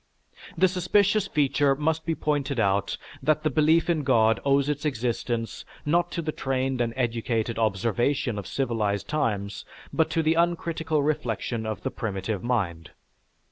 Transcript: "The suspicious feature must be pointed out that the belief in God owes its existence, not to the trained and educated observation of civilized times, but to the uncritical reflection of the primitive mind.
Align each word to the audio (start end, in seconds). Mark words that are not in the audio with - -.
"The 0.57 0.67
suspicious 0.67 1.27
feature 1.27 1.75
must 1.75 2.07
be 2.07 2.15
pointed 2.15 2.59
out 2.59 2.97
that 3.21 3.43
the 3.43 3.51
belief 3.51 3.87
in 3.87 4.01
God 4.03 4.39
owes 4.43 4.67
its 4.67 4.83
existence, 4.83 5.63
not 5.85 6.09
to 6.13 6.23
the 6.23 6.31
trained 6.31 6.81
and 6.81 6.91
educated 6.97 7.59
observation 7.59 8.39
of 8.39 8.47
civilized 8.47 9.07
times, 9.07 9.63
but 9.93 10.09
to 10.09 10.23
the 10.23 10.33
uncritical 10.33 11.03
reflection 11.03 11.67
of 11.67 11.83
the 11.83 11.91
primitive 11.91 12.43
mind. 12.43 12.89